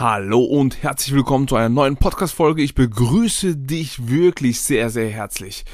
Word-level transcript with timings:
Hallo 0.00 0.40
und 0.40 0.82
herzlich 0.82 1.14
willkommen 1.14 1.46
zu 1.46 1.56
einer 1.56 1.68
neuen 1.68 1.98
Podcast-Folge. 1.98 2.62
Ich 2.62 2.74
begrüße 2.74 3.54
dich 3.54 4.08
wirklich 4.08 4.62
sehr, 4.62 4.88
sehr 4.88 5.10
herzlich. 5.10 5.66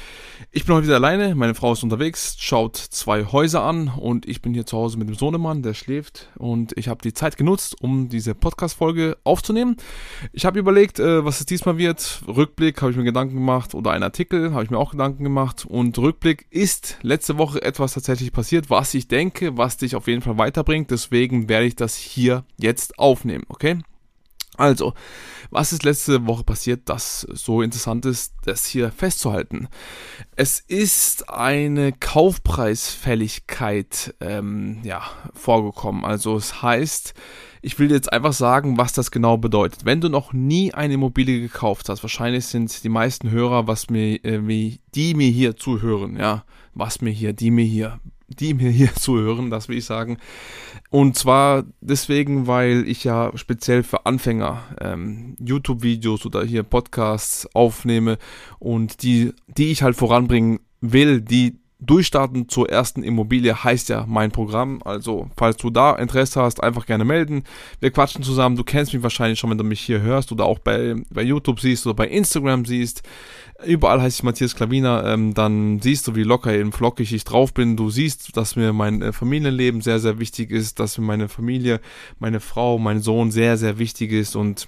Ich 0.51 0.65
bin 0.65 0.75
heute 0.75 0.87
wieder 0.87 0.97
alleine, 0.97 1.33
meine 1.33 1.55
Frau 1.55 1.71
ist 1.71 1.83
unterwegs, 1.83 2.35
schaut 2.37 2.75
zwei 2.75 3.23
Häuser 3.23 3.63
an 3.63 3.87
und 3.87 4.27
ich 4.27 4.41
bin 4.41 4.53
hier 4.53 4.65
zu 4.65 4.75
Hause 4.75 4.97
mit 4.97 5.07
dem 5.07 5.15
Sohnemann, 5.15 5.63
der 5.63 5.73
schläft 5.73 6.27
und 6.37 6.77
ich 6.77 6.89
habe 6.89 7.01
die 7.01 7.13
Zeit 7.13 7.37
genutzt, 7.37 7.81
um 7.81 8.09
diese 8.09 8.35
Podcast-Folge 8.35 9.17
aufzunehmen. 9.23 9.77
Ich 10.33 10.45
habe 10.45 10.59
überlegt, 10.59 10.99
äh, 10.99 11.23
was 11.23 11.39
es 11.39 11.45
diesmal 11.45 11.77
wird. 11.77 12.21
Rückblick 12.27 12.81
habe 12.81 12.91
ich 12.91 12.97
mir 12.97 13.05
Gedanken 13.05 13.35
gemacht 13.35 13.75
oder 13.75 13.91
ein 13.91 14.03
Artikel 14.03 14.51
habe 14.51 14.65
ich 14.65 14.69
mir 14.69 14.77
auch 14.77 14.91
Gedanken 14.91 15.23
gemacht 15.23 15.65
und 15.65 15.97
Rückblick 15.97 16.47
ist 16.49 16.97
letzte 17.01 17.37
Woche 17.37 17.61
etwas 17.61 17.93
tatsächlich 17.93 18.33
passiert, 18.33 18.69
was 18.69 18.93
ich 18.93 19.07
denke, 19.07 19.57
was 19.57 19.77
dich 19.77 19.95
auf 19.95 20.07
jeden 20.07 20.21
Fall 20.21 20.37
weiterbringt. 20.37 20.91
Deswegen 20.91 21.47
werde 21.47 21.65
ich 21.65 21.77
das 21.77 21.95
hier 21.95 22.43
jetzt 22.57 22.99
aufnehmen, 22.99 23.45
okay? 23.47 23.77
Also, 24.55 24.93
was 25.51 25.73
ist 25.73 25.83
letzte 25.83 26.25
Woche 26.25 26.43
passiert, 26.43 26.89
das 26.89 27.21
so 27.21 27.61
interessant 27.61 28.05
ist, 28.05 28.33
das 28.45 28.65
hier 28.65 28.91
festzuhalten? 28.91 29.67
Es 30.35 30.59
ist 30.59 31.29
eine 31.29 31.93
Kaufpreisfälligkeit 31.93 34.15
ähm, 34.19 34.79
ja, 34.83 35.03
vorgekommen. 35.33 36.03
Also 36.05 36.35
es 36.35 36.63
heißt, 36.63 37.13
ich 37.61 37.77
will 37.79 37.91
jetzt 37.91 38.11
einfach 38.11 38.33
sagen, 38.33 38.77
was 38.77 38.91
das 38.93 39.11
genau 39.11 39.37
bedeutet. 39.37 39.85
Wenn 39.85 40.01
du 40.01 40.09
noch 40.09 40.33
nie 40.33 40.73
eine 40.73 40.95
Immobilie 40.95 41.39
gekauft 41.39 41.87
hast, 41.89 42.03
wahrscheinlich 42.03 42.45
sind 42.45 42.83
die 42.83 42.89
meisten 42.89 43.29
Hörer, 43.29 43.67
was 43.67 43.89
mir, 43.89 44.25
äh, 44.25 44.79
die 44.95 45.13
mir 45.13 45.29
hier 45.29 45.55
zuhören, 45.55 46.17
ja, 46.17 46.43
was 46.77 47.01
mir 47.01 47.11
hier, 47.11 47.33
die 47.33 47.51
mir 47.51 47.65
hier 47.65 47.99
die 48.27 48.53
mir 48.53 48.69
hier 48.69 48.93
zuhören, 48.95 49.49
das 49.49 49.69
will 49.69 49.77
ich 49.77 49.85
sagen. 49.85 50.17
Und 50.89 51.17
zwar 51.17 51.65
deswegen, 51.81 52.47
weil 52.47 52.87
ich 52.87 53.03
ja 53.03 53.31
speziell 53.35 53.83
für 53.83 54.05
Anfänger 54.05 54.63
ähm, 54.79 55.35
YouTube-Videos 55.39 56.25
oder 56.25 56.43
hier 56.43 56.63
Podcasts 56.63 57.47
aufnehme 57.53 58.17
und 58.59 59.03
die, 59.03 59.33
die 59.47 59.71
ich 59.71 59.81
halt 59.83 59.95
voranbringen 59.95 60.59
will, 60.81 61.21
die 61.21 61.59
Durchstarten 61.79 62.49
zur 62.49 62.69
ersten 62.69 63.03
Immobilie 63.03 63.63
heißt 63.63 63.89
ja 63.89 64.05
mein 64.07 64.31
Programm. 64.31 64.81
Also, 64.83 65.29
falls 65.37 65.57
du 65.57 65.69
da 65.69 65.95
Interesse 65.95 66.41
hast, 66.41 66.63
einfach 66.63 66.87
gerne 66.87 67.05
melden. 67.05 67.43
Wir 67.79 67.91
quatschen 67.91 68.23
zusammen. 68.23 68.55
Du 68.55 68.63
kennst 68.63 68.93
mich 68.93 69.03
wahrscheinlich 69.03 69.37
schon, 69.37 69.51
wenn 69.51 69.59
du 69.59 69.63
mich 69.63 69.81
hier 69.81 70.01
hörst 70.01 70.31
oder 70.31 70.45
auch 70.45 70.57
bei, 70.57 70.95
bei 71.11 71.21
YouTube 71.21 71.59
siehst 71.59 71.85
oder 71.85 71.93
bei 71.93 72.07
Instagram 72.07 72.65
siehst. 72.65 73.03
Überall 73.63 74.01
heißt 74.01 74.19
ich 74.19 74.23
Matthias 74.23 74.55
Klaviner. 74.55 75.03
Ähm, 75.05 75.35
dann 75.35 75.79
siehst 75.79 76.07
du, 76.07 76.15
wie 76.15 76.23
locker 76.23 76.51
und 76.59 76.73
flockig 76.73 77.13
ich 77.13 77.23
drauf 77.23 77.53
bin. 77.53 77.77
Du 77.77 77.91
siehst, 77.91 78.35
dass 78.35 78.55
mir 78.55 78.73
mein 78.73 79.03
äh, 79.03 79.13
Familienleben 79.13 79.81
sehr, 79.81 79.99
sehr 79.99 80.17
wichtig 80.17 80.49
ist, 80.49 80.79
dass 80.79 80.97
mir 80.97 81.05
meine 81.05 81.29
Familie, 81.29 81.79
meine 82.17 82.39
Frau, 82.39 82.79
mein 82.79 83.01
Sohn 83.01 83.29
sehr, 83.29 83.55
sehr 83.55 83.77
wichtig 83.77 84.11
ist 84.11 84.35
und 84.35 84.67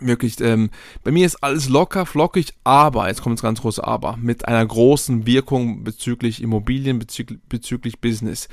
wirklich, 0.00 0.40
ähm, 0.40 0.70
bei 1.04 1.10
mir 1.10 1.26
ist 1.26 1.42
alles 1.42 1.68
locker, 1.68 2.06
flockig, 2.06 2.54
aber, 2.64 3.08
jetzt 3.08 3.22
kommt 3.22 3.38
das 3.38 3.42
ganz 3.42 3.60
große 3.60 3.82
Aber, 3.82 4.16
mit 4.16 4.48
einer 4.48 4.64
großen 4.64 5.26
Wirkung 5.26 5.84
bezüglich 5.84 6.42
Immobilien, 6.42 6.98
bezüglich, 6.98 7.38
bezüglich 7.48 8.00
Business. 8.00 8.48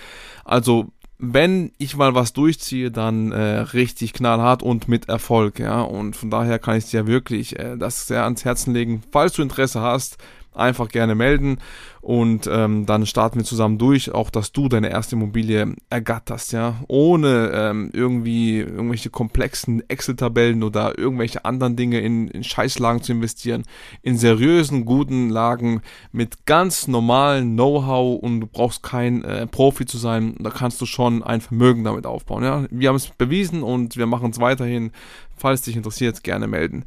Also, 0.45 0.87
wenn 1.19 1.71
ich 1.79 1.95
mal 1.95 2.13
was 2.13 2.33
durchziehe, 2.33 2.91
dann 2.91 3.31
äh, 3.31 3.59
richtig 3.59 4.13
knallhart 4.13 4.61
und 4.61 4.87
mit 4.87 5.09
Erfolg, 5.09 5.59
ja. 5.59 5.81
Und 5.81 6.15
von 6.15 6.29
daher 6.29 6.59
kann 6.59 6.77
ich 6.77 6.85
dir 6.85 7.07
wirklich 7.07 7.57
äh, 7.57 7.75
das 7.75 8.07
sehr 8.07 8.23
ans 8.23 8.45
Herzen 8.45 8.73
legen. 8.73 9.01
Falls 9.11 9.33
du 9.33 9.41
Interesse 9.41 9.81
hast, 9.81 10.17
einfach 10.57 10.89
gerne 10.89 11.15
melden 11.15 11.57
und 12.01 12.49
ähm, 12.49 12.85
dann 12.85 13.05
starten 13.05 13.37
wir 13.37 13.45
zusammen 13.45 13.77
durch, 13.77 14.11
auch 14.13 14.29
dass 14.29 14.51
du 14.51 14.69
deine 14.69 14.89
erste 14.89 15.15
Immobilie 15.15 15.75
ergatterst, 15.89 16.53
ja, 16.53 16.75
ohne 16.87 17.51
ähm, 17.53 17.89
irgendwie 17.91 18.59
irgendwelche 18.59 19.09
komplexen 19.09 19.83
Excel-Tabellen 19.89 20.63
oder 20.63 20.97
irgendwelche 20.97 21.43
anderen 21.43 21.75
Dinge 21.75 21.99
in, 21.99 22.29
in 22.29 22.43
Scheißlagen 22.43 23.01
zu 23.01 23.11
investieren, 23.11 23.63
in 24.03 24.17
seriösen, 24.17 24.85
guten 24.85 25.29
Lagen 25.29 25.81
mit 26.11 26.45
ganz 26.45 26.87
normalen 26.87 27.55
Know-how 27.55 28.21
und 28.21 28.39
du 28.39 28.47
brauchst 28.47 28.83
kein 28.83 29.23
äh, 29.23 29.47
Profi 29.47 29.85
zu 29.85 29.97
sein, 29.97 30.35
da 30.39 30.49
kannst 30.49 30.79
du 30.79 30.85
schon 30.85 31.23
ein 31.23 31.41
Vermögen 31.41 31.83
damit 31.83 32.05
aufbauen, 32.05 32.43
ja. 32.43 32.65
Wir 32.69 32.89
haben 32.89 32.95
es 32.95 33.07
bewiesen 33.07 33.63
und 33.63 33.97
wir 33.97 34.05
machen 34.05 34.31
es 34.31 34.39
weiterhin. 34.39 34.91
Falls 35.35 35.61
dich 35.61 35.75
interessiert, 35.75 36.23
gerne 36.23 36.47
melden. 36.47 36.85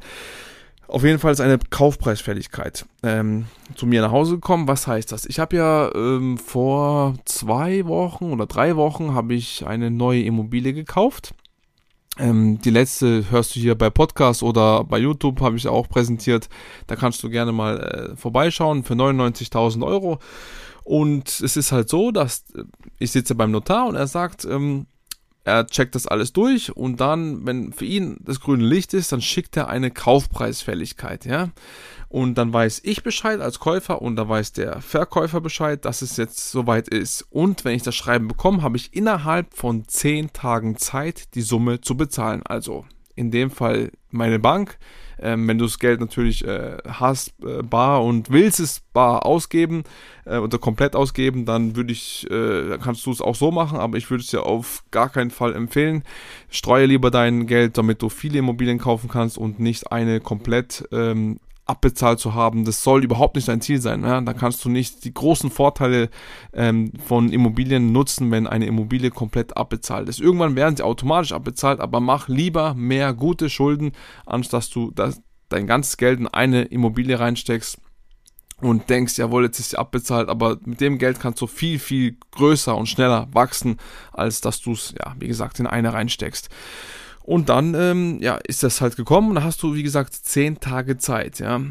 Auf 0.91 1.05
jeden 1.05 1.19
Fall 1.19 1.31
ist 1.31 1.39
eine 1.39 1.57
Kaufpreisfälligkeit 1.57 2.85
ähm, 3.01 3.45
zu 3.75 3.85
mir 3.85 4.01
nach 4.01 4.11
Hause 4.11 4.35
gekommen. 4.35 4.67
Was 4.67 4.87
heißt 4.87 5.13
das? 5.13 5.25
Ich 5.25 5.39
habe 5.39 5.55
ja 5.55 5.89
ähm, 5.95 6.37
vor 6.37 7.15
zwei 7.23 7.85
Wochen 7.85 8.33
oder 8.33 8.45
drei 8.45 8.75
Wochen 8.75 9.13
habe 9.13 9.33
ich 9.33 9.65
eine 9.65 9.89
neue 9.89 10.23
Immobilie 10.23 10.73
gekauft. 10.73 11.33
Ähm, 12.19 12.59
die 12.59 12.71
letzte 12.71 13.31
hörst 13.31 13.55
du 13.55 13.61
hier 13.61 13.75
bei 13.75 13.89
Podcast 13.89 14.43
oder 14.43 14.83
bei 14.83 14.97
YouTube, 14.97 15.39
habe 15.39 15.55
ich 15.55 15.65
auch 15.65 15.87
präsentiert. 15.87 16.49
Da 16.87 16.97
kannst 16.97 17.23
du 17.23 17.29
gerne 17.29 17.53
mal 17.53 17.79
äh, 17.79 18.15
vorbeischauen 18.17 18.83
für 18.83 18.95
99.000 18.95 19.87
Euro. 19.87 20.19
Und 20.83 21.29
es 21.29 21.55
ist 21.55 21.71
halt 21.71 21.87
so, 21.87 22.11
dass 22.11 22.43
äh, 22.53 22.63
ich 22.99 23.11
sitze 23.11 23.33
beim 23.33 23.51
Notar 23.51 23.87
und 23.87 23.95
er 23.95 24.07
sagt, 24.07 24.43
ähm, 24.43 24.87
er 25.43 25.65
checkt 25.67 25.95
das 25.95 26.07
alles 26.07 26.33
durch 26.33 26.75
und 26.75 27.01
dann, 27.01 27.45
wenn 27.45 27.73
für 27.73 27.85
ihn 27.85 28.17
das 28.21 28.39
grüne 28.39 28.63
Licht 28.63 28.93
ist, 28.93 29.11
dann 29.11 29.21
schickt 29.21 29.57
er 29.57 29.69
eine 29.69 29.91
Kaufpreisfälligkeit, 29.91 31.25
ja. 31.25 31.49
Und 32.09 32.37
dann 32.37 32.51
weiß 32.51 32.81
ich 32.83 33.03
Bescheid 33.03 33.39
als 33.39 33.59
Käufer 33.59 34.01
und 34.01 34.17
da 34.17 34.27
weiß 34.27 34.51
der 34.51 34.81
Verkäufer 34.81 35.39
Bescheid, 35.39 35.85
dass 35.85 36.01
es 36.01 36.17
jetzt 36.17 36.51
soweit 36.51 36.89
ist. 36.89 37.25
Und 37.29 37.63
wenn 37.63 37.75
ich 37.75 37.83
das 37.83 37.95
Schreiben 37.95 38.27
bekomme, 38.27 38.61
habe 38.61 38.75
ich 38.75 38.93
innerhalb 38.93 39.53
von 39.53 39.87
10 39.87 40.33
Tagen 40.33 40.77
Zeit, 40.77 41.33
die 41.35 41.41
Summe 41.41 41.79
zu 41.79 41.95
bezahlen. 41.95 42.43
Also 42.43 42.85
in 43.15 43.31
dem 43.31 43.49
Fall 43.49 43.91
meine 44.09 44.39
Bank 44.39 44.77
ähm, 45.21 45.47
wenn 45.47 45.57
du 45.57 45.65
das 45.65 45.79
Geld 45.79 45.99
natürlich 45.99 46.45
äh, 46.45 46.77
hast, 46.87 47.33
äh, 47.45 47.61
bar 47.63 48.03
und 48.03 48.29
willst 48.31 48.59
es 48.59 48.81
bar 48.93 49.25
ausgeben 49.25 49.83
äh, 50.25 50.37
oder 50.37 50.57
komplett 50.57 50.95
ausgeben, 50.95 51.45
dann 51.45 51.75
würde 51.75 51.91
ich, 51.91 52.29
äh, 52.29 52.77
kannst 52.81 53.05
du 53.05 53.11
es 53.11 53.21
auch 53.21 53.35
so 53.35 53.51
machen, 53.51 53.79
aber 53.79 53.97
ich 53.97 54.09
würde 54.09 54.23
es 54.23 54.29
dir 54.29 54.43
auf 54.43 54.83
gar 54.91 55.09
keinen 55.09 55.31
Fall 55.31 55.53
empfehlen. 55.53 56.03
Streue 56.49 56.85
lieber 56.85 57.11
dein 57.11 57.47
Geld, 57.47 57.77
damit 57.77 58.01
du 58.01 58.09
viele 58.09 58.39
Immobilien 58.39 58.79
kaufen 58.79 59.09
kannst 59.09 59.37
und 59.37 59.59
nicht 59.59 59.91
eine 59.91 60.19
komplett 60.19 60.87
ähm, 60.91 61.39
abbezahlt 61.71 62.19
zu 62.19 62.35
haben, 62.35 62.63
das 62.63 62.83
soll 62.83 63.03
überhaupt 63.03 63.35
nicht 63.35 63.47
dein 63.47 63.61
Ziel 63.61 63.81
sein. 63.81 64.03
Ja? 64.03 64.21
Da 64.21 64.33
kannst 64.33 64.63
du 64.63 64.69
nicht 64.69 65.03
die 65.03 65.13
großen 65.13 65.49
Vorteile 65.49 66.09
ähm, 66.53 66.91
von 67.03 67.31
Immobilien 67.33 67.91
nutzen, 67.91 68.29
wenn 68.31 68.47
eine 68.47 68.67
Immobilie 68.67 69.09
komplett 69.09 69.57
abbezahlt 69.57 70.07
ist. 70.07 70.19
Irgendwann 70.19 70.55
werden 70.55 70.77
sie 70.77 70.83
automatisch 70.83 71.31
abbezahlt, 71.31 71.79
aber 71.79 71.99
mach 71.99 72.27
lieber 72.27 72.73
mehr 72.73 73.13
gute 73.13 73.49
Schulden, 73.49 73.91
anstatt 74.25 74.61
dass 74.61 74.69
du 74.69 74.91
das, 74.91 75.21
dein 75.49 75.65
ganzes 75.65 75.97
Geld 75.97 76.19
in 76.19 76.27
eine 76.27 76.63
Immobilie 76.63 77.19
reinsteckst 77.19 77.79
und 78.59 78.89
denkst, 78.91 79.17
jawohl, 79.17 79.45
jetzt 79.45 79.59
ist 79.59 79.71
sie 79.71 79.79
abbezahlt, 79.79 80.29
aber 80.29 80.59
mit 80.65 80.81
dem 80.81 80.99
Geld 80.99 81.19
kannst 81.19 81.41
du 81.41 81.47
viel, 81.47 81.79
viel 81.79 82.17
größer 82.29 82.77
und 82.77 82.87
schneller 82.87 83.27
wachsen, 83.31 83.77
als 84.11 84.39
dass 84.39 84.61
du 84.61 84.73
es, 84.73 84.93
ja, 84.99 85.15
wie 85.17 85.27
gesagt, 85.27 85.59
in 85.59 85.65
eine 85.65 85.93
reinsteckst. 85.93 86.49
Und 87.31 87.47
dann, 87.47 87.75
ähm, 87.75 88.17
ja, 88.19 88.35
ist 88.45 88.61
das 88.61 88.81
halt 88.81 88.97
gekommen 88.97 89.29
und 89.29 89.35
da 89.35 89.43
hast 89.43 89.63
du, 89.63 89.73
wie 89.73 89.83
gesagt, 89.83 90.13
zehn 90.13 90.59
Tage 90.59 90.97
Zeit, 90.97 91.39
ja. 91.39 91.61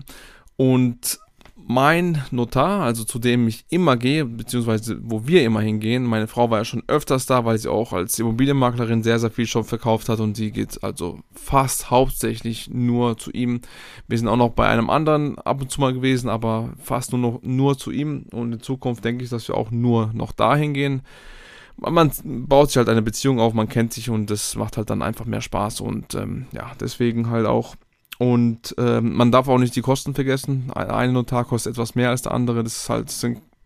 Und 0.56 1.20
mein 1.54 2.24
Notar, 2.30 2.80
also 2.80 3.04
zu 3.04 3.18
dem 3.18 3.46
ich 3.46 3.66
immer 3.68 3.98
gehe, 3.98 4.24
beziehungsweise 4.24 4.98
wo 5.02 5.26
wir 5.26 5.44
immer 5.44 5.60
hingehen, 5.60 6.04
meine 6.04 6.28
Frau 6.28 6.48
war 6.48 6.60
ja 6.60 6.64
schon 6.64 6.82
öfters 6.86 7.26
da, 7.26 7.44
weil 7.44 7.58
sie 7.58 7.68
auch 7.68 7.92
als 7.92 8.18
Immobilienmaklerin 8.18 9.02
sehr, 9.02 9.18
sehr 9.18 9.30
viel 9.30 9.46
schon 9.46 9.64
verkauft 9.64 10.08
hat 10.08 10.20
und 10.20 10.34
sie 10.34 10.50
geht 10.50 10.82
also 10.82 11.18
fast 11.34 11.90
hauptsächlich 11.90 12.70
nur 12.70 13.18
zu 13.18 13.30
ihm. 13.30 13.60
Wir 14.08 14.16
sind 14.16 14.28
auch 14.28 14.38
noch 14.38 14.52
bei 14.52 14.66
einem 14.66 14.88
anderen 14.88 15.36
ab 15.40 15.60
und 15.60 15.70
zu 15.70 15.82
mal 15.82 15.92
gewesen, 15.92 16.30
aber 16.30 16.72
fast 16.82 17.12
nur 17.12 17.20
noch 17.20 17.42
nur 17.42 17.76
zu 17.76 17.90
ihm 17.90 18.24
und 18.32 18.54
in 18.54 18.60
Zukunft 18.60 19.04
denke 19.04 19.24
ich, 19.24 19.30
dass 19.30 19.46
wir 19.46 19.58
auch 19.58 19.70
nur 19.70 20.10
noch 20.14 20.32
dahin 20.32 20.72
gehen 20.72 21.02
man 21.80 22.10
baut 22.24 22.68
sich 22.68 22.76
halt 22.76 22.88
eine 22.88 23.02
Beziehung 23.02 23.40
auf, 23.40 23.54
man 23.54 23.68
kennt 23.68 23.92
sich 23.92 24.10
und 24.10 24.30
das 24.30 24.56
macht 24.56 24.76
halt 24.76 24.90
dann 24.90 25.02
einfach 25.02 25.24
mehr 25.24 25.40
Spaß 25.40 25.80
und 25.80 26.14
ähm, 26.14 26.46
ja, 26.52 26.72
deswegen 26.80 27.30
halt 27.30 27.46
auch 27.46 27.76
Und 28.18 28.74
ähm, 28.76 29.14
man 29.14 29.32
darf 29.32 29.48
auch 29.48 29.58
nicht 29.58 29.74
die 29.74 29.80
Kosten 29.80 30.14
vergessen. 30.14 30.70
Ein 30.74 31.14
Notar 31.14 31.46
kostet 31.46 31.72
etwas 31.72 31.94
mehr 31.94 32.10
als 32.10 32.22
der 32.22 32.32
andere. 32.32 32.62
Das 32.62 32.76
ist 32.76 32.90
halt 32.90 33.10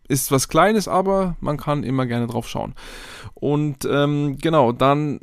ist 0.07 0.31
was 0.31 0.47
Kleines, 0.47 0.87
aber 0.87 1.35
man 1.41 1.57
kann 1.57 1.83
immer 1.83 2.05
gerne 2.05 2.27
drauf 2.27 2.47
schauen. 2.47 2.73
Und 3.33 3.85
ähm, 3.89 4.37
genau, 4.39 4.71
dann 4.71 5.19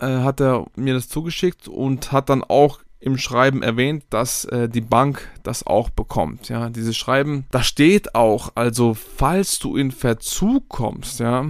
äh, 0.00 0.06
hat 0.06 0.40
er 0.40 0.66
mir 0.76 0.94
das 0.94 1.08
zugeschickt 1.08 1.68
und 1.68 2.12
hat 2.12 2.28
dann 2.28 2.44
auch 2.44 2.80
im 3.00 3.18
Schreiben 3.18 3.62
erwähnt, 3.62 4.04
dass 4.10 4.44
äh, 4.46 4.68
die 4.68 4.80
Bank 4.80 5.30
das 5.42 5.66
auch 5.66 5.90
bekommt. 5.90 6.48
Ja, 6.48 6.70
dieses 6.70 6.96
Schreiben, 6.96 7.44
da 7.50 7.62
steht 7.62 8.14
auch, 8.14 8.52
also 8.54 8.94
falls 8.94 9.58
du 9.58 9.76
in 9.76 9.92
Verzug 9.92 10.68
kommst, 10.68 11.20
ja, 11.20 11.46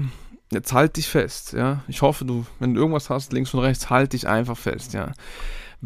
jetzt 0.55 0.73
halt 0.73 0.97
dich 0.97 1.09
fest, 1.09 1.53
ja. 1.53 1.83
Ich 1.89 2.03
hoffe, 2.03 2.25
du, 2.25 2.47
wenn 2.59 2.75
du 2.75 2.81
irgendwas 2.81 3.11
hast, 3.11 3.33
links 3.33 3.53
und 3.55 3.61
rechts, 3.61 3.91
halt 3.91 4.13
dich 4.13 4.27
einfach 4.29 4.57
fest, 4.57 4.95
ja. 4.95 5.13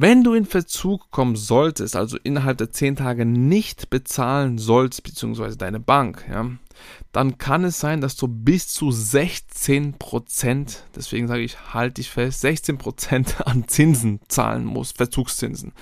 Wenn 0.01 0.23
du 0.23 0.35
in 0.35 0.45
Verzug 0.45 1.11
kommen 1.11 1.35
solltest, 1.35 1.97
also 1.97 2.19
innerhalb 2.23 2.59
der 2.59 2.71
10 2.71 2.95
Tage 2.95 3.25
nicht 3.25 3.91
bezahlen 3.91 4.57
sollst, 4.57 5.03
beziehungsweise 5.03 5.57
deine 5.57 5.81
Bank, 5.81 6.25
ja, 6.31 6.47
dann 7.11 7.39
kann 7.39 7.65
es 7.65 7.81
sein, 7.81 8.01
dass 8.01 8.15
du 8.15 8.29
bis 8.29 8.69
zu 8.69 8.91
16%, 8.91 10.77
deswegen 10.95 11.27
sage 11.27 11.43
ich, 11.43 11.75
halt 11.75 11.99
dich 11.99 12.11
fest, 12.11 12.45
16% 12.45 13.43
an 13.45 13.67
Zinsen 13.67 14.21
zahlen 14.29 14.65
musst, 14.65 14.99
Verzugszinsen. 14.99 15.73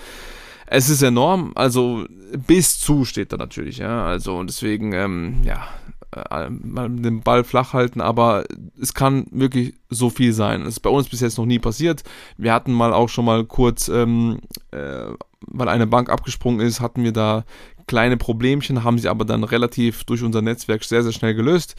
Es 0.67 0.89
ist 0.89 1.03
enorm, 1.03 1.53
also 1.55 2.07
bis 2.47 2.79
zu 2.79 3.05
steht 3.05 3.33
da 3.33 3.37
natürlich, 3.37 3.79
ja, 3.79 4.07
also 4.07 4.43
deswegen, 4.43 4.93
ähm, 4.95 5.43
ja, 5.45 5.69
den 6.15 7.21
Ball 7.23 7.45
flach 7.45 7.73
halten, 7.73 8.01
aber 8.01 8.45
es 8.81 8.95
kann 8.95 9.27
wirklich 9.31 9.75
so 9.91 10.11
viel 10.11 10.33
sein. 10.33 10.61
Das 10.61 10.75
ist 10.75 10.81
bei 10.81 10.91
uns 10.91 11.09
bis 11.09 11.21
jetzt 11.21 11.39
noch 11.39 11.47
nie 11.47 11.59
passiert. 11.59 12.03
Wir 12.37 12.53
hatten 12.53 12.73
mal 12.73 12.93
auch 12.93 13.09
schon 13.09 13.25
mal 13.25 13.45
kurz, 13.45 13.89
ähm, 13.89 14.39
äh, 14.71 15.07
weil 15.41 15.69
eine 15.69 15.87
Bank 15.87 16.09
abgesprungen 16.09 16.61
ist, 16.61 16.81
hatten 16.81 17.05
wir 17.05 17.13
da 17.13 17.45
kleine 17.87 18.17
Problemchen, 18.17 18.85
haben 18.85 18.99
sie 18.99 19.09
aber 19.09 19.25
dann 19.25 19.45
relativ 19.45 20.05
durch 20.05 20.23
unser 20.23 20.43
Netzwerk 20.43 20.85
sehr, 20.85 21.03
sehr 21.03 21.13
schnell 21.13 21.35
gelöst. 21.35 21.77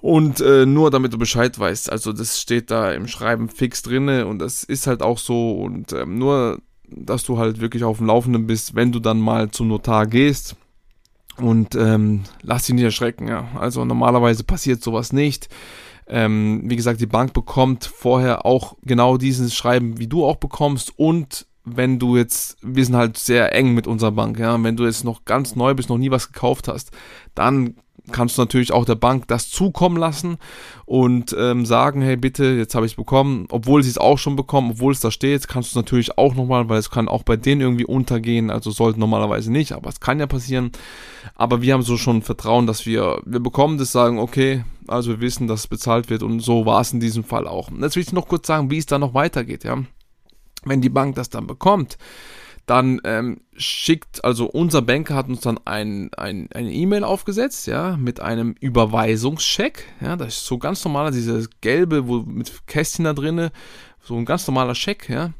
Und 0.00 0.40
äh, 0.40 0.64
nur 0.64 0.90
damit 0.90 1.12
du 1.12 1.18
Bescheid 1.18 1.58
weißt, 1.58 1.90
also 1.90 2.12
das 2.12 2.40
steht 2.40 2.70
da 2.70 2.92
im 2.92 3.08
Schreiben 3.08 3.48
fix 3.48 3.82
drinne 3.82 4.26
und 4.26 4.38
das 4.38 4.62
ist 4.62 4.86
halt 4.86 5.02
auch 5.02 5.18
so 5.18 5.52
und 5.52 5.92
ähm, 5.92 6.18
nur, 6.18 6.60
dass 6.88 7.24
du 7.24 7.38
halt 7.38 7.60
wirklich 7.60 7.82
auf 7.82 7.98
dem 7.98 8.06
Laufenden 8.06 8.46
bist, 8.46 8.76
wenn 8.76 8.92
du 8.92 9.00
dann 9.00 9.18
mal 9.18 9.50
zum 9.50 9.66
Notar 9.66 10.06
gehst 10.06 10.56
und 11.40 11.74
ähm, 11.74 12.24
lass 12.42 12.66
dich 12.66 12.74
nicht 12.74 12.84
erschrecken, 12.84 13.28
ja. 13.28 13.48
Also 13.58 13.84
normalerweise 13.84 14.44
passiert 14.44 14.82
sowas 14.82 15.12
nicht. 15.12 15.48
Ähm, 16.06 16.62
wie 16.64 16.76
gesagt, 16.76 17.00
die 17.00 17.06
Bank 17.06 17.32
bekommt 17.34 17.84
vorher 17.84 18.46
auch 18.46 18.76
genau 18.82 19.18
dieses 19.18 19.54
Schreiben, 19.54 19.98
wie 19.98 20.06
du 20.06 20.24
auch 20.24 20.36
bekommst 20.36 20.92
und 20.98 21.46
wenn 21.64 21.98
du 21.98 22.16
jetzt, 22.16 22.56
wir 22.62 22.84
sind 22.84 22.96
halt 22.96 23.18
sehr 23.18 23.54
eng 23.54 23.74
mit 23.74 23.86
unserer 23.86 24.12
Bank, 24.12 24.38
ja, 24.38 24.62
wenn 24.62 24.76
du 24.76 24.86
jetzt 24.86 25.04
noch 25.04 25.24
ganz 25.26 25.54
neu 25.54 25.74
bist, 25.74 25.90
noch 25.90 25.98
nie 25.98 26.10
was 26.10 26.32
gekauft 26.32 26.68
hast, 26.68 26.92
dann 27.34 27.76
kannst 28.12 28.36
du 28.36 28.42
natürlich 28.42 28.72
auch 28.72 28.84
der 28.84 28.94
Bank 28.94 29.28
das 29.28 29.50
zukommen 29.50 29.96
lassen 29.96 30.38
und 30.86 31.34
ähm, 31.38 31.66
sagen, 31.66 32.02
hey 32.02 32.16
bitte, 32.16 32.44
jetzt 32.44 32.74
habe 32.74 32.86
ich 32.86 32.92
es 32.92 32.96
bekommen, 32.96 33.46
obwohl 33.50 33.82
sie 33.82 33.90
es 33.90 33.98
auch 33.98 34.18
schon 34.18 34.36
bekommen, 34.36 34.72
obwohl 34.72 34.92
es 34.92 35.00
da 35.00 35.10
steht, 35.10 35.48
kannst 35.48 35.70
du 35.70 35.78
es 35.78 35.84
natürlich 35.84 36.18
auch 36.18 36.34
nochmal, 36.34 36.68
weil 36.68 36.78
es 36.78 36.90
kann 36.90 37.08
auch 37.08 37.22
bei 37.22 37.36
denen 37.36 37.60
irgendwie 37.60 37.86
untergehen, 37.86 38.50
also 38.50 38.70
sollte 38.70 39.00
normalerweise 39.00 39.52
nicht, 39.52 39.72
aber 39.72 39.88
es 39.88 40.00
kann 40.00 40.20
ja 40.20 40.26
passieren. 40.26 40.72
Aber 41.34 41.62
wir 41.62 41.74
haben 41.74 41.82
so 41.82 41.96
schon 41.96 42.22
Vertrauen, 42.22 42.66
dass 42.66 42.86
wir, 42.86 43.20
wir 43.24 43.40
bekommen 43.40 43.78
das, 43.78 43.92
sagen, 43.92 44.18
okay, 44.18 44.64
also 44.86 45.10
wir 45.10 45.20
wissen, 45.20 45.46
dass 45.46 45.60
es 45.60 45.66
bezahlt 45.66 46.10
wird 46.10 46.22
und 46.22 46.40
so 46.40 46.66
war 46.66 46.80
es 46.80 46.92
in 46.92 47.00
diesem 47.00 47.24
Fall 47.24 47.46
auch. 47.46 47.70
Und 47.70 47.82
jetzt 47.82 47.96
will 47.96 48.02
ich 48.02 48.12
noch 48.12 48.28
kurz 48.28 48.46
sagen, 48.46 48.70
wie 48.70 48.78
es 48.78 48.86
da 48.86 48.98
noch 48.98 49.14
weitergeht, 49.14 49.64
ja 49.64 49.78
wenn 50.64 50.80
die 50.80 50.88
Bank 50.88 51.14
das 51.16 51.30
dann 51.30 51.46
bekommt, 51.46 51.98
dann 52.68 53.00
ähm, 53.04 53.40
schickt, 53.56 54.24
also 54.24 54.46
unser 54.46 54.82
Banker 54.82 55.14
hat 55.14 55.28
uns 55.28 55.40
dann 55.40 55.58
ein, 55.64 56.10
ein, 56.16 56.48
eine 56.52 56.70
E-Mail 56.70 57.02
aufgesetzt, 57.02 57.66
ja, 57.66 57.96
mit 57.96 58.20
einem 58.20 58.54
Überweisungscheck, 58.60 59.84
ja, 60.00 60.16
das 60.16 60.36
ist 60.36 60.46
so 60.46 60.58
ganz 60.58 60.84
normaler, 60.84 61.10
dieses 61.10 61.48
gelbe, 61.62 62.06
wo 62.06 62.18
mit 62.20 62.66
Kästchen 62.66 63.06
da 63.06 63.14
drinne, 63.14 63.52
so 64.02 64.16
ein 64.16 64.26
ganz 64.26 64.46
normaler 64.46 64.74
Scheck, 64.74 65.08
ja, 65.08 65.32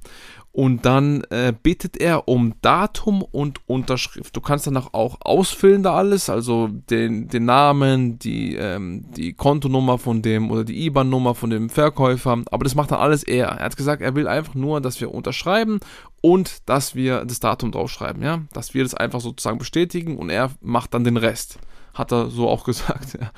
und 0.59 0.85
dann 0.85 1.23
äh, 1.31 1.53
bittet 1.63 1.99
er 1.99 2.27
um 2.27 2.53
Datum 2.63 3.23
und 3.23 3.61
Unterschrift. 3.69 4.35
Du 4.35 4.41
kannst 4.41 4.67
danach 4.67 4.93
auch 4.93 5.19
ausfüllen 5.21 5.85
da 5.85 5.95
alles, 5.95 6.29
also 6.29 6.67
den, 6.67 7.29
den 7.29 7.45
Namen, 7.45 8.19
die, 8.19 8.57
ähm, 8.57 9.05
die 9.17 9.35
Kontonummer 9.35 9.99
von 9.99 10.21
dem 10.21 10.51
oder 10.51 10.65
die 10.65 10.85
IBAN-Nummer 10.87 11.37
von 11.37 11.51
dem 11.51 11.71
Verkäufer, 11.71 12.43
aber 12.51 12.65
das 12.65 12.75
macht 12.75 12.91
dann 12.91 12.99
alles 12.99 13.23
er. 13.23 13.47
Er 13.51 13.67
hat 13.67 13.77
gesagt, 13.77 14.03
er 14.03 14.17
will 14.17 14.27
einfach 14.27 14.57
nur, 14.57 14.81
dass 14.81 15.01
wir 15.01 15.15
unterschreiben 15.15 15.79
und 16.23 16.69
dass 16.69 16.97
wir 16.97 17.25
das 17.25 17.39
Datum 17.39 17.71
draufschreiben, 17.71 18.21
ja, 18.21 18.41
dass 18.53 18.75
wir 18.75 18.83
das 18.83 18.95
einfach 18.95 19.21
sozusagen 19.21 19.59
bestätigen 19.59 20.19
und 20.19 20.29
er 20.29 20.51
macht 20.61 20.93
dann 20.93 21.05
den 21.05 21.19
Rest. 21.19 21.61
Hat 21.95 22.11
er 22.11 22.31
so 22.31 22.49
auch 22.49 22.65
gesagt, 22.65 23.17
ja. 23.21 23.31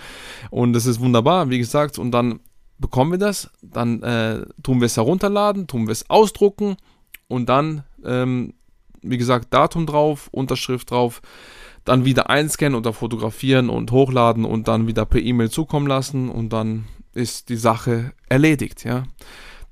Und 0.48 0.72
das 0.72 0.86
ist 0.86 1.00
wunderbar, 1.00 1.50
wie 1.50 1.58
gesagt, 1.58 1.98
und 1.98 2.12
dann 2.12 2.40
bekommen 2.78 3.10
wir 3.10 3.18
das, 3.18 3.50
dann 3.60 4.02
äh, 4.02 4.46
tun 4.62 4.80
wir 4.80 4.86
es 4.86 4.96
herunterladen, 4.96 5.66
tun 5.66 5.86
wir 5.86 5.92
es 5.92 6.08
ausdrucken 6.08 6.78
und 7.30 7.48
dann, 7.48 7.84
ähm, 8.04 8.54
wie 9.02 9.16
gesagt, 9.16 9.54
Datum 9.54 9.86
drauf, 9.86 10.28
Unterschrift 10.32 10.90
drauf, 10.90 11.22
dann 11.84 12.04
wieder 12.04 12.28
einscannen 12.28 12.76
oder 12.76 12.92
fotografieren 12.92 13.70
und 13.70 13.92
hochladen 13.92 14.44
und 14.44 14.68
dann 14.68 14.86
wieder 14.86 15.06
per 15.06 15.20
E-Mail 15.20 15.50
zukommen 15.50 15.86
lassen 15.86 16.28
und 16.28 16.50
dann 16.50 16.86
ist 17.14 17.48
die 17.48 17.56
Sache 17.56 18.12
erledigt, 18.28 18.84
ja. 18.84 19.04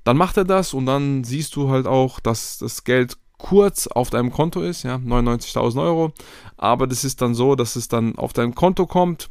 Dann 0.04 0.16
macht 0.16 0.36
er 0.36 0.44
das 0.44 0.72
und 0.72 0.86
dann 0.86 1.24
siehst 1.24 1.54
du 1.56 1.68
halt 1.68 1.86
auch, 1.86 2.20
dass 2.20 2.58
das 2.58 2.84
Geld 2.84 3.18
kurz 3.36 3.88
auf 3.88 4.10
deinem 4.10 4.30
Konto 4.30 4.62
ist, 4.62 4.84
ja, 4.84 4.96
99.000 4.96 5.82
Euro, 5.82 6.12
aber 6.56 6.86
das 6.86 7.04
ist 7.04 7.20
dann 7.20 7.34
so, 7.34 7.56
dass 7.56 7.76
es 7.76 7.88
dann 7.88 8.16
auf 8.16 8.32
dein 8.32 8.54
Konto 8.54 8.86
kommt 8.86 9.30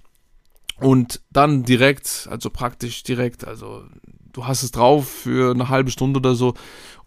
und 0.79 1.21
dann 1.31 1.63
direkt, 1.63 2.27
also 2.29 2.49
praktisch 2.49 3.03
direkt, 3.03 3.47
also 3.47 3.83
du 4.37 4.45
hast 4.45 4.63
es 4.63 4.71
drauf 4.71 5.09
für 5.09 5.51
eine 5.51 5.69
halbe 5.69 5.89
Stunde 5.89 6.19
oder 6.19 6.35
so 6.35 6.53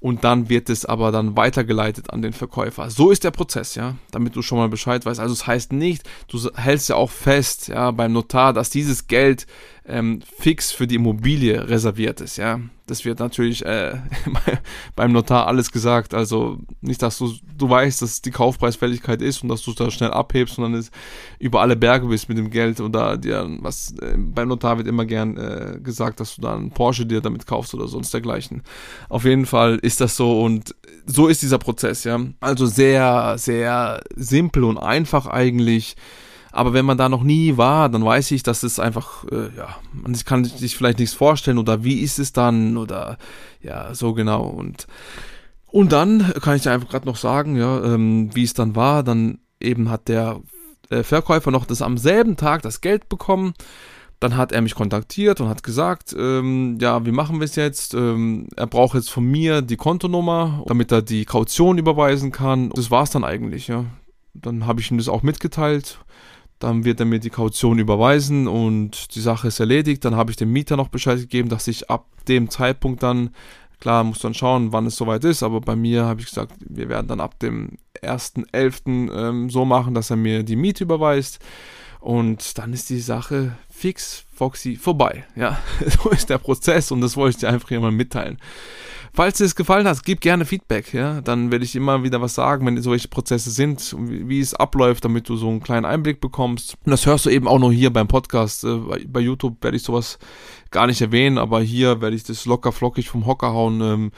und 0.00 0.24
dann 0.24 0.48
wird 0.48 0.70
es 0.70 0.86
aber 0.86 1.12
dann 1.12 1.36
weitergeleitet 1.36 2.10
an 2.10 2.22
den 2.22 2.32
Verkäufer. 2.32 2.90
So 2.90 3.10
ist 3.10 3.22
der 3.22 3.30
Prozess, 3.30 3.74
ja, 3.74 3.96
damit 4.10 4.34
du 4.34 4.42
schon 4.42 4.58
mal 4.58 4.68
Bescheid 4.68 5.04
weißt. 5.04 5.20
Also 5.20 5.34
es 5.34 5.40
das 5.40 5.46
heißt 5.46 5.72
nicht, 5.72 6.08
du 6.28 6.38
hältst 6.54 6.88
ja 6.88 6.96
auch 6.96 7.10
fest, 7.10 7.68
ja, 7.68 7.90
beim 7.90 8.12
Notar, 8.12 8.52
dass 8.52 8.70
dieses 8.70 9.06
Geld 9.06 9.46
ähm, 9.90 10.20
fix 10.38 10.70
für 10.70 10.86
die 10.86 10.94
Immobilie 10.96 11.68
reserviert 11.68 12.20
ist, 12.20 12.36
ja. 12.36 12.60
Das 12.86 13.04
wird 13.04 13.20
natürlich 13.20 13.64
äh, 13.64 13.98
beim 14.96 15.12
Notar 15.12 15.46
alles 15.46 15.70
gesagt. 15.70 16.12
Also 16.12 16.58
nicht, 16.80 17.00
dass 17.00 17.18
du, 17.18 17.32
du 17.56 17.70
weißt, 17.70 18.02
dass 18.02 18.20
die 18.20 18.32
Kaufpreisfälligkeit 18.32 19.22
ist 19.22 19.44
und 19.44 19.48
dass 19.48 19.62
du 19.62 19.72
da 19.72 19.92
schnell 19.92 20.10
abhebst, 20.10 20.56
sondern 20.56 20.74
es 20.74 20.90
über 21.38 21.60
alle 21.60 21.76
Berge 21.76 22.08
bist 22.08 22.28
mit 22.28 22.36
dem 22.36 22.50
Geld 22.50 22.80
oder 22.80 23.16
dir 23.16 23.48
was 23.60 23.94
äh, 24.00 24.16
beim 24.16 24.48
Notar 24.48 24.78
wird 24.78 24.88
immer 24.88 25.04
gern 25.04 25.36
äh, 25.36 25.78
gesagt, 25.80 26.18
dass 26.18 26.34
du 26.34 26.42
da 26.42 26.56
einen 26.56 26.70
Porsche 26.72 27.06
dir 27.06 27.20
damit 27.20 27.46
kaufst 27.46 27.74
oder 27.74 27.86
sonst 27.86 28.12
dergleichen. 28.12 28.62
Auf 29.08 29.24
jeden 29.24 29.46
Fall 29.46 29.76
ist 29.76 30.00
das 30.00 30.16
so 30.16 30.42
und 30.42 30.74
so 31.06 31.28
ist 31.28 31.42
dieser 31.42 31.58
Prozess, 31.58 32.02
ja. 32.02 32.18
Also 32.40 32.66
sehr, 32.66 33.38
sehr 33.38 34.00
simpel 34.16 34.64
und 34.64 34.78
einfach 34.78 35.26
eigentlich. 35.26 35.94
Aber 36.52 36.72
wenn 36.72 36.84
man 36.84 36.98
da 36.98 37.08
noch 37.08 37.22
nie 37.22 37.56
war, 37.56 37.88
dann 37.88 38.04
weiß 38.04 38.30
ich, 38.32 38.42
dass 38.42 38.62
es 38.62 38.80
einfach, 38.80 39.24
äh, 39.30 39.56
ja, 39.56 39.76
man 39.92 40.14
kann 40.24 40.44
sich 40.44 40.76
vielleicht 40.76 40.98
nichts 40.98 41.14
vorstellen 41.14 41.58
oder 41.58 41.84
wie 41.84 42.00
ist 42.00 42.18
es 42.18 42.32
dann 42.32 42.76
oder 42.76 43.18
ja, 43.62 43.94
so 43.94 44.14
genau. 44.14 44.44
Und, 44.44 44.86
und 45.66 45.92
dann 45.92 46.32
kann 46.42 46.56
ich 46.56 46.62
dir 46.62 46.72
einfach 46.72 46.88
gerade 46.88 47.06
noch 47.06 47.16
sagen, 47.16 47.56
ja, 47.56 47.82
ähm, 47.84 48.30
wie 48.34 48.44
es 48.44 48.54
dann 48.54 48.74
war. 48.74 49.04
Dann 49.04 49.38
eben 49.60 49.90
hat 49.90 50.08
der 50.08 50.40
äh, 50.88 51.02
Verkäufer 51.04 51.50
noch 51.52 51.66
das 51.66 51.82
am 51.82 51.98
selben 51.98 52.36
Tag 52.36 52.62
das 52.62 52.80
Geld 52.80 53.08
bekommen. 53.08 53.54
Dann 54.18 54.36
hat 54.36 54.52
er 54.52 54.60
mich 54.60 54.74
kontaktiert 54.74 55.40
und 55.40 55.48
hat 55.48 55.62
gesagt, 55.62 56.14
ähm, 56.18 56.78
ja, 56.80 57.06
wie 57.06 57.12
machen 57.12 57.38
wir 57.38 57.46
es 57.46 57.56
jetzt? 57.56 57.94
Ähm, 57.94 58.48
er 58.54 58.66
braucht 58.66 58.94
jetzt 58.94 59.10
von 59.10 59.24
mir 59.24 59.62
die 59.62 59.76
Kontonummer, 59.76 60.62
damit 60.66 60.92
er 60.92 61.00
die 61.00 61.24
Kaution 61.24 61.78
überweisen 61.78 62.30
kann. 62.30 62.70
Das 62.70 62.90
war 62.90 63.04
es 63.04 63.10
dann 63.10 63.24
eigentlich, 63.24 63.68
ja. 63.68 63.86
Dann 64.34 64.66
habe 64.66 64.80
ich 64.80 64.90
ihm 64.90 64.98
das 64.98 65.08
auch 65.08 65.22
mitgeteilt 65.22 66.00
dann 66.60 66.84
wird 66.84 67.00
er 67.00 67.06
mir 67.06 67.18
die 67.18 67.30
Kaution 67.30 67.78
überweisen 67.78 68.46
und 68.46 69.14
die 69.14 69.20
Sache 69.20 69.48
ist 69.48 69.60
erledigt. 69.60 70.04
Dann 70.04 70.14
habe 70.14 70.30
ich 70.30 70.36
dem 70.36 70.52
Mieter 70.52 70.76
noch 70.76 70.88
Bescheid 70.88 71.18
gegeben, 71.18 71.48
dass 71.48 71.66
ich 71.66 71.90
ab 71.90 72.06
dem 72.28 72.50
Zeitpunkt 72.50 73.02
dann, 73.02 73.30
klar, 73.80 74.04
muss 74.04 74.20
dann 74.20 74.34
schauen, 74.34 74.70
wann 74.70 74.86
es 74.86 74.96
soweit 74.96 75.24
ist, 75.24 75.42
aber 75.42 75.62
bei 75.62 75.74
mir 75.74 76.04
habe 76.04 76.20
ich 76.20 76.26
gesagt, 76.26 76.52
wir 76.60 76.90
werden 76.90 77.08
dann 77.08 77.20
ab 77.20 77.38
dem 77.38 77.78
1.11. 78.02 79.10
Ähm, 79.10 79.48
so 79.48 79.64
machen, 79.64 79.94
dass 79.94 80.10
er 80.10 80.16
mir 80.16 80.42
die 80.42 80.56
Miete 80.56 80.84
überweist. 80.84 81.40
Und 81.98 82.58
dann 82.58 82.72
ist 82.72 82.90
die 82.90 83.00
Sache 83.00 83.56
fix 83.70 84.24
Foxy 84.34 84.76
vorbei. 84.76 85.24
Ja, 85.36 85.58
so 86.02 86.10
ist 86.10 86.28
der 86.28 86.38
Prozess 86.38 86.90
und 86.90 87.00
das 87.00 87.16
wollte 87.16 87.36
ich 87.36 87.40
dir 87.40 87.48
einfach 87.48 87.70
hier 87.70 87.80
mal 87.80 87.90
mitteilen. 87.90 88.38
Falls 89.12 89.38
dir 89.38 89.44
es 89.44 89.56
gefallen 89.56 89.86
hat, 89.86 90.04
gib 90.04 90.20
gerne 90.20 90.44
Feedback, 90.44 90.94
ja. 90.94 91.20
Dann 91.20 91.50
werde 91.50 91.64
ich 91.64 91.74
immer 91.74 92.04
wieder 92.04 92.20
was 92.20 92.34
sagen, 92.34 92.66
wenn 92.66 92.80
solche 92.80 93.08
Prozesse 93.08 93.50
sind, 93.50 93.94
wie, 93.98 94.40
es 94.40 94.54
abläuft, 94.54 95.04
damit 95.04 95.28
du 95.28 95.36
so 95.36 95.48
einen 95.48 95.62
kleinen 95.62 95.84
Einblick 95.84 96.20
bekommst. 96.20 96.76
Und 96.84 96.90
das 96.90 97.06
hörst 97.06 97.26
du 97.26 97.30
eben 97.30 97.48
auch 97.48 97.58
noch 97.58 97.72
hier 97.72 97.92
beim 97.92 98.08
Podcast. 98.08 98.64
Äh, 98.64 98.76
bei, 98.76 99.04
bei 99.06 99.20
YouTube 99.20 99.62
werde 99.62 99.76
ich 99.76 99.82
sowas 99.82 100.18
gar 100.70 100.86
nicht 100.86 101.00
erwähnen, 101.00 101.38
aber 101.38 101.60
hier 101.60 102.00
werde 102.00 102.14
ich 102.14 102.22
das 102.22 102.46
locker 102.46 102.70
flockig 102.70 103.08
vom 103.08 103.26
Hocker 103.26 103.52
hauen. 103.52 103.80
Ähm, 103.80 104.12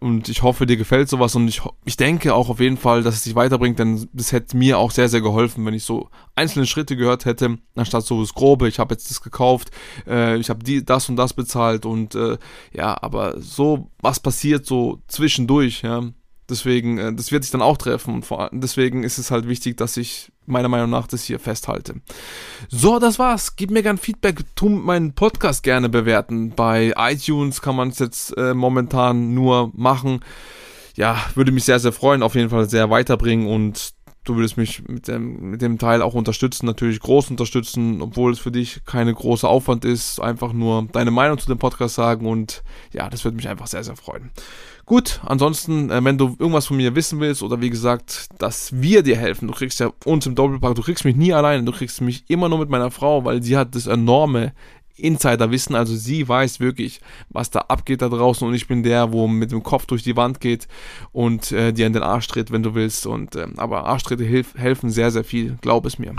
und 0.00 0.28
ich 0.28 0.42
hoffe, 0.42 0.66
dir 0.66 0.76
gefällt 0.76 1.08
sowas 1.08 1.34
und 1.36 1.48
ich, 1.48 1.62
ich 1.84 1.96
denke 1.96 2.34
auch 2.34 2.48
auf 2.48 2.60
jeden 2.60 2.76
Fall, 2.76 3.02
dass 3.02 3.14
es 3.14 3.22
dich 3.22 3.34
weiterbringt, 3.36 3.78
denn 3.78 4.08
das 4.12 4.32
hätte 4.32 4.56
mir 4.56 4.78
auch 4.78 4.90
sehr, 4.90 5.08
sehr 5.08 5.20
geholfen, 5.20 5.64
wenn 5.64 5.74
ich 5.74 5.84
so 5.84 6.08
einzelne 6.34 6.66
Schritte 6.66 6.96
gehört 6.96 7.24
hätte, 7.24 7.58
anstatt 7.76 8.04
so 8.04 8.20
das 8.20 8.34
Grobe, 8.34 8.68
ich 8.68 8.78
habe 8.78 8.94
jetzt 8.94 9.10
das 9.10 9.20
gekauft, 9.20 9.70
äh, 10.06 10.36
ich 10.36 10.50
habe 10.50 10.64
die 10.64 10.84
das 10.84 11.08
und 11.08 11.16
das 11.16 11.32
bezahlt 11.32 11.86
und 11.86 12.14
äh, 12.16 12.38
ja, 12.72 13.00
aber 13.00 13.40
so 13.40 13.90
was 14.00 14.20
passiert 14.20 14.33
so 14.66 15.02
zwischendurch, 15.08 15.82
ja, 15.82 16.02
Deswegen, 16.48 16.98
äh, 16.98 17.14
das 17.14 17.32
wird 17.32 17.42
sich 17.44 17.52
dann 17.52 17.62
auch 17.62 17.78
treffen 17.78 18.22
deswegen 18.52 19.02
ist 19.02 19.18
es 19.18 19.30
halt 19.30 19.48
wichtig, 19.48 19.76
dass 19.76 19.96
ich 19.96 20.30
meiner 20.46 20.68
Meinung 20.68 20.90
nach 20.90 21.06
das 21.06 21.24
hier 21.24 21.38
festhalte. 21.38 22.02
So, 22.68 22.98
das 22.98 23.18
war's. 23.18 23.56
Gib 23.56 23.70
mir 23.70 23.82
gern 23.82 23.96
Feedback, 23.96 24.44
tu 24.54 24.68
meinen 24.68 25.14
Podcast 25.14 25.62
gerne 25.62 25.88
bewerten. 25.88 26.50
Bei 26.54 26.92
iTunes 26.98 27.62
kann 27.62 27.76
man 27.76 27.88
es 27.88 27.98
jetzt 27.98 28.36
äh, 28.36 28.52
momentan 28.52 29.32
nur 29.32 29.70
machen. 29.74 30.20
Ja, 30.96 31.24
würde 31.34 31.50
mich 31.50 31.64
sehr, 31.64 31.80
sehr 31.80 31.92
freuen, 31.92 32.22
auf 32.22 32.34
jeden 32.34 32.50
Fall 32.50 32.68
sehr 32.68 32.90
weiterbringen 32.90 33.46
und 33.46 33.94
du 34.24 34.36
würdest 34.36 34.56
mich 34.56 34.86
mit 34.88 35.06
dem, 35.08 35.50
mit 35.50 35.62
dem 35.62 35.78
Teil 35.78 36.02
auch 36.02 36.14
unterstützen, 36.14 36.66
natürlich 36.66 37.00
groß 37.00 37.30
unterstützen, 37.30 38.00
obwohl 38.02 38.32
es 38.32 38.38
für 38.38 38.50
dich 38.50 38.80
keine 38.84 39.14
große 39.14 39.46
Aufwand 39.46 39.84
ist, 39.84 40.20
einfach 40.20 40.52
nur 40.52 40.88
deine 40.92 41.10
Meinung 41.10 41.38
zu 41.38 41.46
dem 41.46 41.58
Podcast 41.58 41.94
sagen 41.94 42.26
und 42.26 42.62
ja, 42.92 43.08
das 43.08 43.24
würde 43.24 43.36
mich 43.36 43.48
einfach 43.48 43.66
sehr, 43.66 43.84
sehr 43.84 43.96
freuen. 43.96 44.30
Gut, 44.86 45.20
ansonsten, 45.24 45.90
äh, 45.90 46.04
wenn 46.04 46.18
du 46.18 46.36
irgendwas 46.38 46.66
von 46.66 46.76
mir 46.76 46.94
wissen 46.94 47.20
willst 47.20 47.42
oder 47.42 47.60
wie 47.60 47.70
gesagt, 47.70 48.28
dass 48.38 48.70
wir 48.82 49.02
dir 49.02 49.16
helfen, 49.16 49.48
du 49.48 49.54
kriegst 49.54 49.80
ja 49.80 49.90
uns 50.04 50.26
im 50.26 50.34
Doppelpack, 50.34 50.74
du 50.74 50.82
kriegst 50.82 51.04
mich 51.04 51.16
nie 51.16 51.32
alleine, 51.32 51.62
du 51.64 51.72
kriegst 51.72 52.00
mich 52.00 52.24
immer 52.28 52.48
nur 52.48 52.58
mit 52.58 52.68
meiner 52.68 52.90
Frau, 52.90 53.24
weil 53.24 53.42
sie 53.42 53.56
hat 53.56 53.74
das 53.74 53.86
enorme 53.86 54.52
Insiderwissen, 54.96 55.74
also 55.74 55.94
sie 55.94 56.28
weiß 56.28 56.60
wirklich, 56.60 57.00
was 57.28 57.50
da 57.50 57.60
abgeht 57.60 58.02
da 58.02 58.08
draußen 58.08 58.46
und 58.46 58.54
ich 58.54 58.68
bin 58.68 58.82
der, 58.82 59.12
wo 59.12 59.26
mit 59.26 59.50
dem 59.50 59.62
Kopf 59.62 59.86
durch 59.86 60.02
die 60.02 60.16
Wand 60.16 60.40
geht 60.40 60.68
und 61.12 61.50
äh, 61.52 61.72
dir 61.72 61.86
in 61.86 61.92
den 61.92 62.02
Arsch 62.02 62.28
tritt, 62.28 62.52
wenn 62.52 62.62
du 62.62 62.74
willst. 62.74 63.06
Und 63.06 63.34
äh, 63.34 63.48
aber 63.56 63.86
Arschtritte 63.86 64.24
hilf, 64.24 64.54
helfen 64.56 64.90
sehr, 64.90 65.10
sehr 65.10 65.24
viel, 65.24 65.58
glaub 65.60 65.86
es 65.86 65.98
mir. 65.98 66.14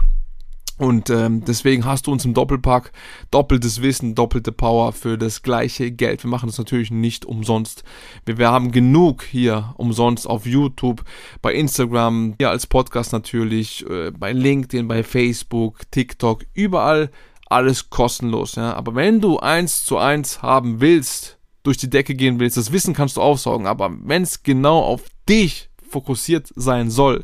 Und 0.78 1.10
ähm, 1.10 1.46
deswegen 1.46 1.86
hast 1.86 2.08
du 2.08 2.12
uns 2.12 2.26
im 2.26 2.34
Doppelpack 2.34 2.92
doppeltes 3.32 3.82
Wissen, 3.82 4.14
doppelte 4.14 4.52
Power 4.52 4.92
für 4.92 5.18
das 5.18 5.42
gleiche 5.42 5.90
Geld. 5.90 6.24
Wir 6.24 6.30
machen 6.30 6.48
das 6.48 6.58
natürlich 6.58 6.92
nicht 6.92 7.24
umsonst. 7.24 7.86
Wir, 8.26 8.38
wir 8.38 8.52
haben 8.52 8.72
genug 8.74 9.24
hier 9.24 9.74
umsonst 9.78 10.28
auf 10.28 10.46
YouTube, 10.46 11.06
bei 11.42 11.54
Instagram, 11.54 12.36
hier 12.38 12.50
als 12.50 12.68
Podcast 12.68 13.14
natürlich, 13.14 13.90
äh, 13.90 14.12
bei 14.12 14.34
LinkedIn, 14.34 14.90
bei 14.90 15.04
Facebook, 15.04 15.90
TikTok, 15.92 16.46
überall 16.54 17.10
alles 17.56 17.90
kostenlos. 17.90 18.56
Ja? 18.56 18.74
Aber 18.74 18.96
wenn 18.96 19.22
du 19.22 19.40
eins 19.40 19.86
zu 19.86 19.98
eins 19.98 20.42
haben 20.42 20.82
willst, 20.82 21.38
durch 21.64 21.78
die 21.78 21.90
Decke 21.90 22.14
gehen 22.14 22.40
willst, 22.40 22.58
das 22.58 22.72
Wissen 22.72 22.94
kannst 22.94 23.18
du 23.18 23.22
aufsaugen. 23.22 23.66
Aber 23.66 23.92
wenn 24.04 24.22
es 24.22 24.44
genau 24.44 24.82
auf 24.82 25.04
dich 25.28 25.70
fokussiert 25.90 26.52
sein 26.56 26.92
soll, 26.92 27.24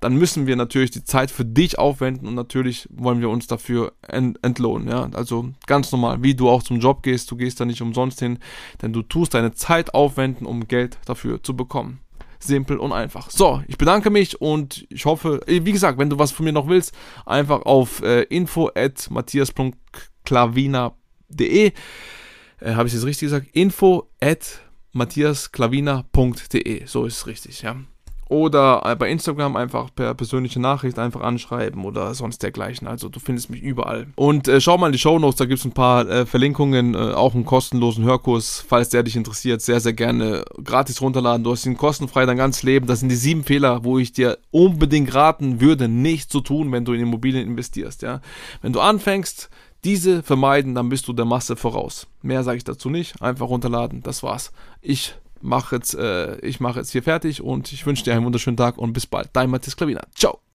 dann 0.00 0.16
müssen 0.16 0.46
wir 0.46 0.56
natürlich 0.56 0.90
die 0.90 1.02
Zeit 1.02 1.30
für 1.30 1.44
dich 1.44 1.78
aufwenden 1.78 2.28
und 2.28 2.34
natürlich 2.34 2.88
wollen 2.92 3.20
wir 3.20 3.30
uns 3.30 3.46
dafür 3.46 3.94
ent 4.02 4.38
entlohnen. 4.42 4.88
Ja? 4.88 5.08
Also 5.14 5.50
ganz 5.66 5.90
normal, 5.90 6.22
wie 6.22 6.34
du 6.34 6.48
auch 6.48 6.62
zum 6.62 6.78
Job 6.78 7.02
gehst, 7.02 7.30
du 7.30 7.36
gehst 7.36 7.58
da 7.58 7.64
nicht 7.64 7.82
umsonst 7.82 8.20
hin, 8.20 8.38
denn 8.80 8.92
du 8.92 9.02
tust 9.02 9.34
deine 9.34 9.54
Zeit 9.54 9.94
aufwenden, 9.94 10.46
um 10.46 10.68
Geld 10.68 10.98
dafür 11.04 11.42
zu 11.42 11.56
bekommen. 11.56 12.00
Simpel 12.46 12.78
und 12.78 12.92
einfach. 12.92 13.30
So, 13.30 13.62
ich 13.66 13.78
bedanke 13.78 14.10
mich 14.10 14.40
und 14.40 14.86
ich 14.90 15.04
hoffe, 15.04 15.40
wie 15.46 15.72
gesagt, 15.72 15.98
wenn 15.98 16.10
du 16.10 16.18
was 16.18 16.32
von 16.32 16.44
mir 16.44 16.52
noch 16.52 16.68
willst, 16.68 16.94
einfach 17.26 17.62
auf 17.62 18.02
äh, 18.02 18.22
info 18.22 18.70
at 18.74 19.10
matthias.klavina.de 19.10 21.72
äh, 22.60 22.74
Habe 22.74 22.88
ich 22.88 22.94
es 22.94 23.04
richtig 23.04 23.26
gesagt? 23.26 23.48
Info 23.52 24.10
at 24.20 24.60
matthiasklavina.de 24.92 26.86
So 26.86 27.04
ist 27.04 27.18
es 27.18 27.26
richtig, 27.26 27.62
ja. 27.62 27.76
Oder 28.28 28.82
äh, 28.84 28.96
bei 28.96 29.10
Instagram 29.10 29.56
einfach 29.56 29.90
per 29.94 30.14
persönliche 30.14 30.60
Nachricht 30.60 30.98
einfach 30.98 31.20
anschreiben 31.20 31.84
oder 31.84 32.14
sonst 32.14 32.42
dergleichen. 32.42 32.86
Also 32.86 33.08
du 33.08 33.20
findest 33.20 33.50
mich 33.50 33.60
überall. 33.60 34.06
Und 34.16 34.48
äh, 34.48 34.60
schau 34.60 34.78
mal 34.78 34.86
in 34.86 34.92
die 34.92 34.98
Show 34.98 35.18
Notes, 35.18 35.36
da 35.36 35.44
gibt 35.44 35.60
es 35.60 35.64
ein 35.64 35.72
paar 35.72 36.08
äh, 36.08 36.26
Verlinkungen, 36.26 36.94
äh, 36.94 36.98
auch 36.98 37.34
einen 37.34 37.44
kostenlosen 37.44 38.04
Hörkurs, 38.04 38.64
falls 38.66 38.88
der 38.88 39.02
dich 39.02 39.16
interessiert. 39.16 39.60
Sehr, 39.60 39.80
sehr 39.80 39.92
gerne 39.92 40.44
gratis 40.62 41.00
runterladen. 41.00 41.44
Du 41.44 41.52
hast 41.52 41.66
ihn 41.66 41.76
kostenfrei 41.76 42.26
dein 42.26 42.36
ganzes 42.36 42.62
Leben. 42.62 42.86
Das 42.86 43.00
sind 43.00 43.10
die 43.10 43.16
sieben 43.16 43.44
Fehler, 43.44 43.84
wo 43.84 43.98
ich 43.98 44.12
dir 44.12 44.38
unbedingt 44.50 45.14
raten 45.14 45.60
würde, 45.60 45.88
nicht 45.88 46.30
zu 46.30 46.40
tun, 46.40 46.72
wenn 46.72 46.84
du 46.84 46.92
in 46.92 47.00
Immobilien 47.00 47.46
investierst. 47.46 48.02
Ja? 48.02 48.20
Wenn 48.62 48.72
du 48.72 48.80
anfängst, 48.80 49.50
diese 49.84 50.22
vermeiden, 50.22 50.74
dann 50.74 50.88
bist 50.88 51.06
du 51.08 51.12
der 51.12 51.26
Masse 51.26 51.56
voraus. 51.56 52.06
Mehr 52.22 52.42
sage 52.42 52.56
ich 52.56 52.64
dazu 52.64 52.88
nicht. 52.88 53.20
Einfach 53.20 53.48
runterladen. 53.48 54.02
Das 54.02 54.22
war's. 54.22 54.50
Ich 54.80 55.14
mache 55.44 55.76
jetzt, 55.76 55.94
äh, 55.94 56.38
ich 56.40 56.58
mache 56.60 56.80
jetzt 56.80 56.90
hier 56.90 57.02
fertig 57.02 57.42
und 57.42 57.72
ich 57.72 57.86
wünsche 57.86 58.04
dir 58.04 58.14
einen 58.14 58.24
wunderschönen 58.24 58.56
Tag 58.56 58.78
und 58.78 58.92
bis 58.92 59.06
bald. 59.06 59.28
Dein 59.32 59.50
Matthias 59.50 59.76
Klavina. 59.76 60.02
Ciao. 60.14 60.43